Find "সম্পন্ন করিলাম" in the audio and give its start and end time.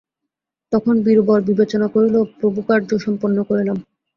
3.05-3.77